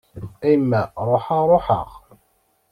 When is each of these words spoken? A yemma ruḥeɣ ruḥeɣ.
A 0.43 0.45
yemma 0.51 0.81
ruḥeɣ 1.07 1.41
ruḥeɣ. 1.51 1.89